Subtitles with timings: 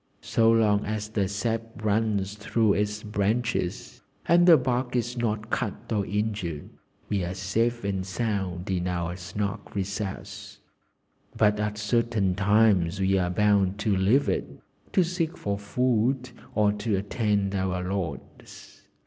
[0.23, 5.93] So long as the sap runs through its branches, and the bark is not cut
[5.93, 6.71] or injured,
[7.07, 10.57] we are safe and sound in our snug recess,
[11.37, 14.49] but at certain times we are bound to leave it,
[14.91, 18.87] to seek for food, or to attend our lords.